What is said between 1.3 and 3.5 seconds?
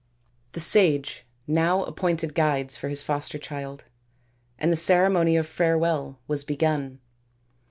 now appointed guides for his foster